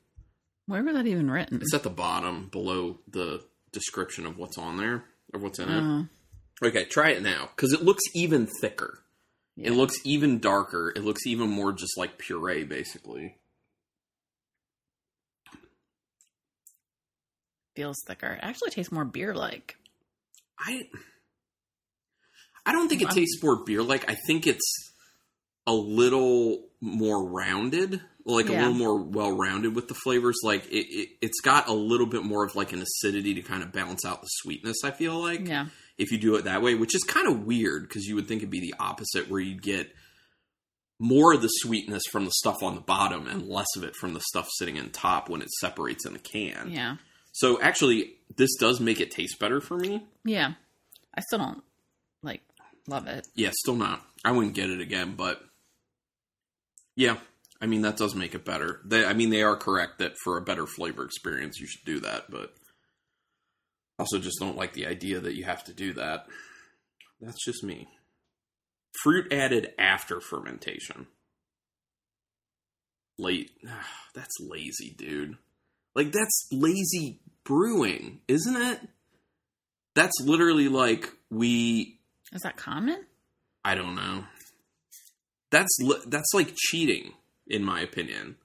Where 0.68 0.84
was 0.84 0.94
that 0.94 1.08
even 1.08 1.32
written? 1.32 1.60
It's 1.60 1.74
at 1.74 1.82
the 1.82 1.90
bottom 1.90 2.50
below 2.52 3.00
the 3.08 3.44
description 3.72 4.28
of 4.28 4.38
what's 4.38 4.60
on 4.60 4.78
there 4.78 5.06
or 5.34 5.40
what's 5.40 5.58
in 5.58 5.70
it. 5.70 5.82
Oh, 5.82 6.08
Okay, 6.68 6.86
try 6.86 7.10
it 7.10 7.24
now 7.24 7.50
because 7.56 7.74
it 7.74 7.82
looks 7.84 8.04
even 8.14 8.46
thicker. 8.62 9.00
yeah. 9.56 9.70
It 9.70 9.74
looks 9.74 9.96
even 10.06 10.38
darker. 10.40 10.94
It 10.96 11.04
looks 11.04 11.26
even 11.26 11.50
more 11.50 11.74
just 11.74 11.98
like 11.98 12.20
puree, 12.20 12.64
basically. 12.64 13.38
feels 17.76 17.98
thicker. 18.06 18.28
It 18.34 18.40
actually 18.44 18.70
tastes 18.70 18.92
more 18.92 19.04
beer 19.04 19.34
like. 19.34 19.78
I 20.60 20.88
I 22.66 22.72
don't 22.72 22.88
think 22.90 23.02
it 23.02 23.10
tastes 23.12 23.42
more 23.44 23.64
beer 23.66 23.84
like. 23.84 24.10
I 24.10 24.16
think 24.28 24.48
it's 24.48 24.92
a 25.68 25.74
little 25.74 26.68
more 26.82 27.24
rounded, 27.24 28.02
like 28.26 28.48
a 28.48 28.52
little 28.54 28.74
more 28.74 29.02
well 29.02 29.32
rounded 29.36 29.76
with 29.76 29.88
the 29.88 29.94
flavors. 29.94 30.38
Like 30.44 30.66
it, 30.68 30.86
it, 30.90 31.10
it's 31.22 31.40
got 31.42 31.68
a 31.68 31.74
little 31.74 32.08
bit 32.08 32.24
more 32.24 32.46
of 32.46 32.56
like 32.56 32.74
an 32.74 32.82
acidity 32.82 33.34
to 33.36 33.42
kind 33.42 33.64
of 33.64 33.72
balance 33.72 34.06
out 34.06 34.22
the 34.22 34.28
sweetness. 34.28 34.78
I 34.84 34.92
feel 34.92 35.20
like 35.22 35.48
Yeah. 35.48 35.68
if 35.98 36.12
you 36.12 36.18
do 36.18 36.36
it 36.36 36.46
that 36.46 36.62
way, 36.62 36.76
which 36.76 36.96
is 36.96 37.04
kind 37.04 37.28
of 37.28 37.46
weird 37.46 37.88
because 37.88 38.06
you 38.06 38.16
would 38.16 38.28
think 38.28 38.40
it'd 38.42 38.50
be 38.50 38.60
the 38.60 38.76
opposite, 38.80 39.30
where 39.30 39.40
you'd 39.42 39.62
get 39.62 39.94
more 41.00 41.34
of 41.34 41.42
the 41.42 41.48
sweetness 41.50 42.04
from 42.12 42.26
the 42.26 42.32
stuff 42.32 42.62
on 42.64 42.76
the 42.76 42.82
bottom 42.82 43.28
and 43.28 43.48
less 43.48 43.68
of 43.76 43.84
it 43.84 43.96
from 43.96 44.14
the 44.14 44.22
stuff 44.22 44.48
sitting 44.58 44.78
in 44.78 44.90
top 44.90 45.28
when 45.30 45.42
it 45.42 45.50
separates 45.60 46.06
in 46.06 46.14
the 46.14 46.20
can. 46.20 46.70
Yeah. 46.72 46.96
So 47.34 47.60
actually, 47.62 48.14
this 48.38 48.56
does 48.60 48.80
make 48.80 49.02
it 49.02 49.12
taste 49.12 49.40
better 49.40 49.60
for 49.60 49.76
me. 49.78 50.06
Yeah. 50.24 50.54
I 51.16 51.22
still 51.22 51.40
don't 51.40 51.64
like 52.22 52.42
love 52.88 53.08
it. 53.08 53.28
Yeah, 53.36 53.52
still 53.54 53.76
not. 53.76 54.02
I 54.26 54.32
wouldn't 54.32 54.56
get 54.56 54.70
it 54.70 54.82
again, 54.82 55.16
but 55.16 55.42
yeah, 56.96 57.18
I 57.62 57.66
mean 57.66 57.82
that 57.82 57.98
does 57.98 58.16
make 58.16 58.36
it 58.36 58.46
better. 58.46 58.82
They, 58.86 59.06
I 59.06 59.14
mean, 59.14 59.30
they 59.30 59.44
are 59.44 59.56
correct 59.56 60.00
that 60.00 60.14
for 60.24 60.38
a 60.38 60.42
better 60.42 60.66
flavor 60.66 61.04
experience, 61.04 61.60
you 61.60 61.68
should 61.68 61.86
do 61.86 62.00
that, 62.02 62.30
but 62.30 62.54
also 64.00 64.20
just 64.20 64.40
don't 64.40 64.58
like 64.58 64.74
the 64.74 64.88
idea 64.88 65.20
that 65.20 65.36
you 65.36 65.44
have 65.46 65.64
to 65.66 65.74
do 65.74 65.94
that. 65.94 66.26
That's 67.22 67.44
just 67.44 67.64
me. 67.64 67.88
Fruit 69.02 69.32
added 69.32 69.74
after 69.78 70.20
fermentation. 70.20 71.08
Late. 73.18 73.52
That's 74.16 74.36
lazy, 74.40 74.94
dude. 74.96 75.38
Like 75.96 76.12
that's 76.12 76.48
lazy 76.52 77.20
brewing, 77.44 78.22
isn't 78.28 78.56
it? 78.56 78.80
That's 79.96 80.20
literally 80.22 80.68
like 80.68 81.12
we 81.30 82.00
Is 82.34 82.42
that 82.42 82.58
common? 82.58 83.06
I 83.64 83.76
don't 83.76 83.96
know. 83.96 84.26
That's 85.52 85.78
li- 85.82 86.04
that's 86.08 86.34
like 86.34 86.56
cheating, 86.56 87.14
in 87.48 87.64
my 87.64 87.82
opinion. 87.82 88.38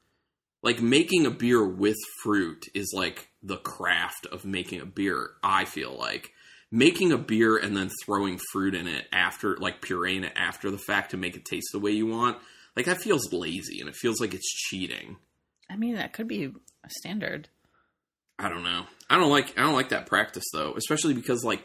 Like 0.63 0.83
making 0.83 1.25
a 1.25 1.31
beer 1.31 1.65
with 1.67 1.97
fruit 2.23 2.67
is 2.75 2.93
like 2.95 3.29
the 3.43 3.57
craft 3.57 4.27
of 4.31 4.45
making 4.45 4.81
a 4.81 4.87
beer. 4.87 5.31
I 5.43 5.65
feel 5.65 5.97
like 5.97 6.31
making 6.71 7.13
a 7.13 7.19
beer 7.19 7.57
and 7.57 7.77
then 7.77 7.91
throwing 8.05 8.39
fruit 8.53 8.75
in 8.75 8.87
it 8.87 9.07
after, 9.13 9.57
like 9.57 9.81
pureeing 9.81 10.25
it 10.25 10.33
after 10.37 10.71
the 10.71 10.79
fact 10.79 11.13
to 11.13 11.17
make 11.17 11.37
it 11.37 11.45
taste 11.45 11.69
the 11.73 11.79
way 11.79 11.93
you 11.93 12.07
want. 12.07 12.39
Like 12.77 12.87
that 12.87 13.01
feels 13.01 13.33
lazy, 13.33 13.81
and 13.81 13.89
it 13.89 13.97
feels 13.97 14.21
like 14.21 14.35
it's 14.35 14.53
cheating. 14.69 15.17
I 15.71 15.77
mean, 15.77 15.95
that 15.95 16.13
could 16.13 16.29
be 16.29 16.45
a 16.45 16.91
standard. 16.91 17.49
I 18.39 18.49
don't 18.49 18.63
know. 18.63 18.85
I 19.11 19.17
don't 19.17 19.31
like 19.31 19.59
I 19.59 19.63
don't 19.63 19.75
like 19.75 19.89
that 19.89 20.07
practice 20.07 20.45
though, 20.53 20.75
especially 20.77 21.15
because 21.15 21.43
like 21.43 21.63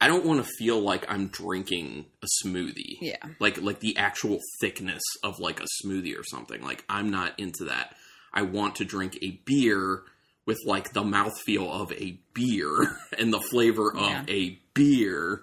I 0.00 0.06
don't 0.06 0.24
want 0.24 0.44
to 0.44 0.48
feel 0.58 0.80
like 0.80 1.04
I'm 1.10 1.26
drinking 1.28 2.06
a 2.22 2.26
smoothie. 2.44 2.98
Yeah. 3.00 3.16
Like 3.40 3.60
like 3.60 3.80
the 3.80 3.96
actual 3.96 4.38
thickness 4.60 5.02
of 5.24 5.38
like 5.40 5.60
a 5.60 5.66
smoothie 5.84 6.16
or 6.18 6.22
something. 6.24 6.62
Like 6.62 6.84
I'm 6.88 7.10
not 7.10 7.38
into 7.38 7.64
that. 7.64 7.94
I 8.32 8.42
want 8.42 8.76
to 8.76 8.84
drink 8.84 9.18
a 9.22 9.40
beer 9.44 10.02
with 10.46 10.58
like 10.64 10.92
the 10.92 11.02
mouthfeel 11.02 11.68
of 11.68 11.92
a 11.92 12.20
beer 12.32 12.96
and 13.18 13.32
the 13.32 13.40
flavor 13.40 13.92
of 13.92 14.00
Yeah. 14.02 14.24
a 14.28 14.58
beer. 14.74 15.42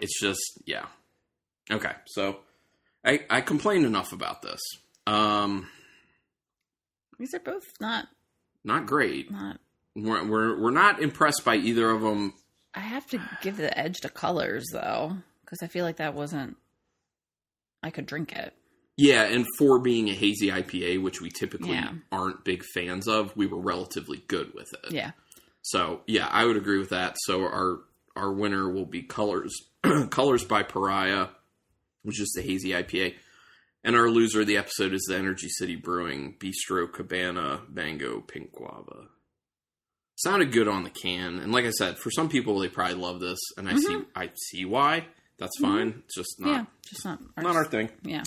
It's 0.00 0.18
just 0.20 0.40
yeah. 0.64 0.86
Okay, 1.70 1.92
so 2.06 2.38
I 3.04 3.24
I 3.30 3.40
complained 3.40 3.84
enough 3.84 4.12
about 4.12 4.42
this. 4.42 4.60
Um 5.08 5.68
These 7.18 7.34
are 7.34 7.40
both 7.40 7.64
not 7.80 8.06
not 8.64 8.86
great. 8.86 9.30
not. 9.30 9.58
We're 9.96 10.24
we're, 10.24 10.60
we're 10.62 10.70
not 10.70 11.02
impressed 11.02 11.44
by 11.44 11.56
either 11.56 11.90
of 11.90 12.00
them. 12.02 12.34
I 12.74 12.80
have 12.80 13.06
to 13.08 13.20
give 13.42 13.56
the 13.58 13.76
edge 13.78 14.00
to 14.00 14.08
colors 14.08 14.64
though, 14.72 15.16
because 15.44 15.62
I 15.62 15.66
feel 15.66 15.84
like 15.84 15.96
that 15.96 16.14
wasn't. 16.14 16.56
I 17.82 17.90
could 17.90 18.06
drink 18.06 18.32
it. 18.32 18.54
Yeah, 18.96 19.24
and 19.24 19.46
for 19.58 19.78
being 19.78 20.08
a 20.08 20.14
hazy 20.14 20.48
IPA, 20.48 21.02
which 21.02 21.20
we 21.20 21.30
typically 21.30 21.72
Yeah. 21.72 21.92
aren't 22.12 22.44
big 22.44 22.62
fans 22.74 23.08
of, 23.08 23.34
we 23.36 23.46
were 23.46 23.60
relatively 23.60 24.22
good 24.28 24.54
with 24.54 24.72
it. 24.84 24.92
Yeah. 24.92 25.12
So 25.62 26.02
yeah, 26.06 26.28
I 26.30 26.44
would 26.44 26.56
agree 26.56 26.78
with 26.78 26.90
that. 26.90 27.16
So 27.24 27.42
our 27.42 27.80
our 28.16 28.32
winner 28.32 28.70
will 28.70 28.84
be 28.86 29.02
Colors 29.02 29.54
Colors 30.10 30.44
by 30.44 30.62
Pariah, 30.62 31.28
which 32.02 32.20
is 32.20 32.30
the 32.36 32.42
hazy 32.42 32.70
IPA. 32.70 33.14
And 33.84 33.96
our 33.96 34.08
loser 34.08 34.42
of 34.42 34.46
the 34.46 34.56
episode 34.58 34.92
is 34.92 35.04
the 35.08 35.16
Energy 35.16 35.48
City 35.48 35.74
Brewing 35.74 36.36
Bistro 36.38 36.90
Cabana 36.92 37.62
Mango 37.68 38.20
Pink 38.20 38.52
Guava. 38.52 39.08
Sounded 40.22 40.52
good 40.52 40.68
on 40.68 40.84
the 40.84 40.90
can, 40.90 41.38
and 41.38 41.52
like 41.52 41.64
I 41.64 41.70
said, 41.70 41.98
for 41.98 42.10
some 42.10 42.28
people 42.28 42.58
they 42.58 42.68
probably 42.68 42.94
love 42.94 43.18
this, 43.20 43.38
and 43.56 43.68
I 43.68 43.76
see 43.76 43.88
mm-hmm. 43.88 44.02
I 44.14 44.30
see 44.50 44.64
why. 44.64 45.06
That's 45.38 45.58
mm-hmm. 45.60 45.72
fine. 45.72 46.02
It's 46.04 46.14
just 46.14 46.40
not 46.40 46.48
yeah. 46.48 46.64
Just 46.88 47.04
not. 47.04 47.18
Our, 47.36 47.42
not 47.42 47.56
our 47.56 47.64
thing. 47.64 47.90
Yeah. 48.02 48.22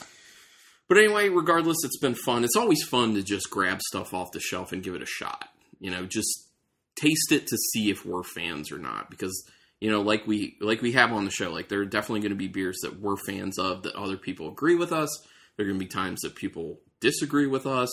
But 0.88 0.98
anyway, 0.98 1.30
regardless, 1.30 1.78
it's 1.84 1.98
been 2.00 2.16
fun. 2.16 2.44
It's 2.44 2.56
always 2.56 2.84
fun 2.84 3.16
to 3.16 3.24
just 3.24 3.50
grab 3.50 3.82
stuff 3.82 4.14
off 4.14 4.32
the 4.32 4.40
shelf 4.40 4.72
and 4.72 4.84
give 4.84 4.96
it 4.96 5.02
a 5.02 5.08
shot. 5.08 5.50
You 5.80 5.92
know, 5.92 6.06
just 6.06 6.50
taste 6.96 7.32
it 7.32 7.48
to 7.48 7.58
see 7.72 7.90
if 7.90 8.06
we're 8.06 8.24
fans 8.24 8.72
or 8.72 8.78
not. 8.78 9.10
Because 9.10 9.46
you 9.80 9.90
know, 9.90 10.02
like 10.02 10.28
we 10.28 10.58
like 10.62 10.82
we 10.82 10.92
have 10.94 11.12
on 11.12 11.26
the 11.26 11.32
show, 11.32 11.52
like 11.52 11.70
there 11.70 11.80
are 11.80 11.86
definitely 11.86 12.22
going 12.22 12.32
to 12.32 12.36
be 12.36 12.48
beers 12.48 12.78
that 12.82 13.00
we're 13.00 13.18
fans 13.18 13.58
of 13.58 13.84
that 13.84 13.96
other 13.96 14.18
people 14.18 14.50
agree 14.50 14.76
with 14.76 14.92
us. 14.92 15.10
There 15.56 15.66
are 15.66 15.70
going 15.70 15.80
to 15.80 15.86
be 15.86 15.90
times 15.90 16.22
that 16.22 16.36
people 16.36 16.80
disagree 17.00 17.48
with 17.48 17.66
us. 17.66 17.90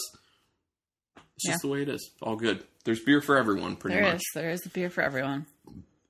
It's 1.37 1.47
just 1.47 1.59
Yeah. 1.59 1.59
the 1.63 1.69
way 1.69 1.83
it 1.83 1.89
is. 1.89 2.11
All 2.21 2.37
good. 2.37 2.65
There's 2.85 3.01
beer 3.01 3.21
for 3.21 3.37
everyone, 3.37 3.77
pretty 3.77 3.97
There 3.97 4.05
much. 4.05 4.17
is. 4.17 4.31
There 4.35 4.51
is 4.51 4.67
a 4.67 4.69
beer 4.69 4.91
for 4.91 5.03
everyone. 5.03 5.47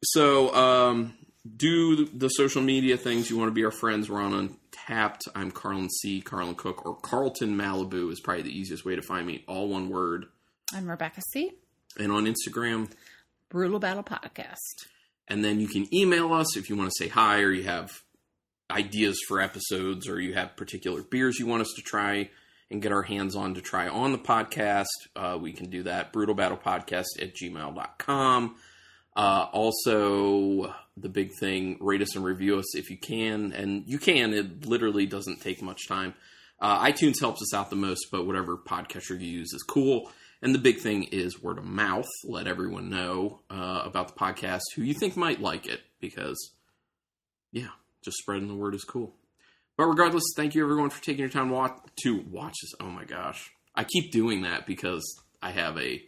So, 0.04 0.54
um, 0.54 1.14
do 1.56 2.06
the 2.06 2.28
social 2.28 2.62
media 2.62 2.96
things. 2.96 3.28
You 3.30 3.36
want 3.36 3.48
to 3.48 3.54
be 3.54 3.64
our 3.64 3.70
friends. 3.70 4.08
We're 4.08 4.22
on 4.22 4.58
Untappd. 4.88 5.20
I'm 5.34 5.50
Carlin 5.50 5.88
C. 5.90 6.20
Carlin 6.20 6.54
Cook, 6.54 6.86
or 6.86 6.96
Carlton 6.96 7.56
Malibu 7.56 8.10
is 8.10 8.20
probably 8.20 8.42
the 8.42 8.56
easiest 8.56 8.84
way 8.84 8.96
to 8.96 9.02
find 9.02 9.26
me. 9.26 9.44
All 9.46 9.68
one 9.68 9.88
word. 9.88 10.26
I'm 10.74 10.88
Rebecca 10.88 11.20
C. 11.32 11.52
And 11.98 12.10
on 12.10 12.24
Instagram. 12.24 12.90
Brutal 13.50 13.78
Battle 13.78 14.02
Podcast. 14.02 14.86
And 15.28 15.44
then 15.44 15.60
you 15.60 15.68
can 15.68 15.92
email 15.94 16.32
us 16.32 16.56
if 16.56 16.70
you 16.70 16.76
want 16.76 16.90
to 16.90 17.04
say 17.04 17.08
hi 17.08 17.40
or 17.40 17.50
you 17.50 17.64
have 17.64 17.90
ideas 18.70 19.18
for 19.28 19.40
episodes 19.40 20.08
or 20.08 20.18
you 20.20 20.32
have 20.34 20.56
particular 20.56 21.02
beers 21.02 21.38
you 21.38 21.46
want 21.46 21.60
us 21.60 21.70
to 21.76 21.82
try 21.82 22.30
and 22.72 22.82
get 22.82 22.92
our 22.92 23.02
hands 23.02 23.36
on 23.36 23.54
to 23.54 23.60
try 23.60 23.88
on 23.88 24.12
the 24.12 24.18
podcast. 24.18 24.86
Uh, 25.14 25.38
we 25.40 25.52
can 25.52 25.70
do 25.70 25.84
that. 25.84 26.12
Brutal 26.12 26.34
Battle 26.34 26.56
Podcast 26.56 27.20
at 27.20 27.34
gmail.com. 27.34 28.56
Uh, 29.14 29.46
also, 29.52 30.74
the 30.96 31.08
big 31.08 31.30
thing, 31.38 31.76
rate 31.80 32.02
us 32.02 32.16
and 32.16 32.24
review 32.24 32.58
us 32.58 32.74
if 32.74 32.90
you 32.90 32.96
can. 32.96 33.52
And 33.52 33.84
you 33.86 33.98
can, 33.98 34.32
it 34.32 34.66
literally 34.66 35.06
doesn't 35.06 35.42
take 35.42 35.62
much 35.62 35.86
time. 35.86 36.14
Uh, 36.60 36.84
iTunes 36.84 37.20
helps 37.20 37.42
us 37.42 37.52
out 37.52 37.70
the 37.70 37.76
most, 37.76 38.06
but 38.10 38.26
whatever 38.26 38.56
podcatcher 38.56 39.20
you 39.20 39.26
use 39.26 39.52
is 39.52 39.62
cool. 39.62 40.10
And 40.40 40.54
the 40.54 40.58
big 40.58 40.78
thing 40.78 41.04
is 41.04 41.42
word 41.42 41.58
of 41.58 41.64
mouth. 41.64 42.08
Let 42.24 42.46
everyone 42.46 42.88
know 42.88 43.40
uh, 43.50 43.82
about 43.84 44.08
the 44.08 44.14
podcast 44.14 44.62
who 44.74 44.82
you 44.82 44.94
think 44.94 45.16
might 45.16 45.40
like 45.40 45.66
it 45.66 45.80
because, 46.00 46.52
yeah, 47.52 47.68
just 48.02 48.18
spreading 48.18 48.48
the 48.48 48.54
word 48.54 48.74
is 48.74 48.84
cool. 48.84 49.14
But 49.76 49.86
regardless, 49.86 50.24
thank 50.36 50.54
you 50.54 50.62
everyone 50.62 50.90
for 50.90 51.02
taking 51.02 51.20
your 51.20 51.28
time 51.28 51.48
to 51.48 52.24
watch 52.30 52.54
this. 52.62 52.74
Oh 52.80 52.90
my 52.90 53.04
gosh. 53.04 53.50
I 53.74 53.84
keep 53.84 54.12
doing 54.12 54.42
that 54.42 54.66
because 54.66 55.02
I 55.40 55.50
have 55.50 55.78
a 55.78 56.02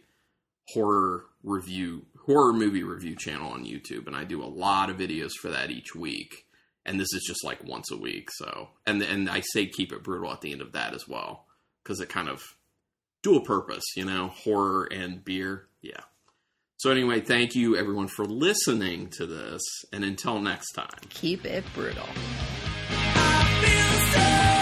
horror 0.69 1.25
review, 1.43 2.05
horror 2.25 2.53
movie 2.53 2.83
review 2.83 3.15
channel 3.15 3.51
on 3.51 3.65
YouTube, 3.65 4.07
and 4.07 4.15
I 4.15 4.23
do 4.23 4.43
a 4.43 4.45
lot 4.45 4.89
of 4.89 4.97
videos 4.97 5.31
for 5.41 5.49
that 5.49 5.71
each 5.71 5.95
week. 5.95 6.45
And 6.85 6.99
this 6.99 7.13
is 7.13 7.23
just 7.27 7.43
like 7.43 7.63
once 7.63 7.91
a 7.91 7.97
week, 7.97 8.29
so 8.31 8.69
and 8.85 9.01
and 9.01 9.27
I 9.27 9.41
say 9.41 9.65
keep 9.65 9.91
it 9.91 10.03
brutal 10.03 10.31
at 10.31 10.41
the 10.41 10.51
end 10.51 10.61
of 10.61 10.73
that 10.73 10.93
as 10.93 11.07
well 11.07 11.47
because 11.83 11.99
it 11.99 12.09
kind 12.09 12.29
of 12.29 12.43
dual 13.23 13.41
purpose, 13.41 13.83
you 13.95 14.05
know, 14.05 14.27
horror 14.27 14.87
and 14.91 15.25
beer. 15.25 15.67
Yeah. 15.81 16.01
So 16.77 16.91
anyway, 16.91 17.21
thank 17.21 17.55
you 17.55 17.75
everyone 17.75 18.07
for 18.07 18.25
listening 18.25 19.09
to 19.17 19.25
this, 19.25 19.63
and 19.91 20.03
until 20.03 20.39
next 20.39 20.73
time. 20.73 20.89
Keep 21.09 21.45
it 21.45 21.63
brutal. 21.73 22.05
So 24.15 24.54